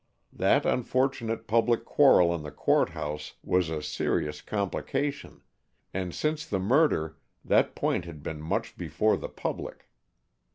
[0.33, 5.43] That unfortunate public quarrel in the Court House was a serious complication,
[5.93, 9.87] and since the murder that point had been much before the public.